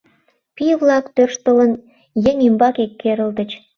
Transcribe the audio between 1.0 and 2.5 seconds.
тӧрштылын, еҥ